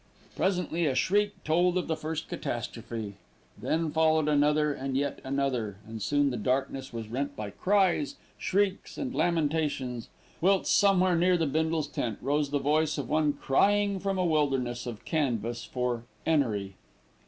[0.35, 3.17] Presently a shriek told of the first catastrophe;
[3.55, 8.97] then followed another and yet another, and soon the darkness was rent by cries, shrieks,
[8.97, 10.09] and lamentations,
[10.41, 14.87] whilst somewhere near the Bindles' tent rose the voice of one crying from a wilderness
[14.87, 16.73] of canvas for 'Enery.